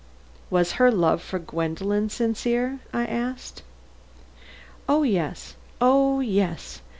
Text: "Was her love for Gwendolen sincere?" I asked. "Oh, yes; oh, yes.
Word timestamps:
"Was 0.49 0.71
her 0.81 0.89
love 0.91 1.21
for 1.21 1.37
Gwendolen 1.37 2.09
sincere?" 2.09 2.79
I 2.91 3.05
asked. 3.05 3.61
"Oh, 4.89 5.03
yes; 5.03 5.55
oh, 5.79 6.21
yes. 6.21 6.81